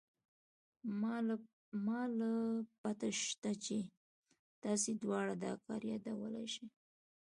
[1.97, 2.29] ما له
[2.81, 3.77] پته شتې چې
[4.63, 6.65] تاسې دواړه دا کار يادولې شې.